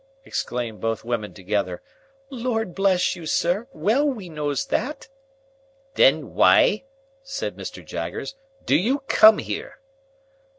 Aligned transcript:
exclaimed 0.25 0.81
both 0.81 1.03
women 1.05 1.31
together. 1.31 1.79
"Lord 2.31 2.73
bless 2.73 3.15
you, 3.15 3.27
sir, 3.27 3.67
well 3.71 4.07
we 4.09 4.29
knows 4.29 4.65
that!" 4.65 5.07
"Then 5.93 6.33
why," 6.33 6.85
said 7.21 7.55
Mr. 7.55 7.85
Jaggers, 7.85 8.33
"do 8.65 8.75
you 8.75 9.03
come 9.07 9.37
here?" 9.37 9.79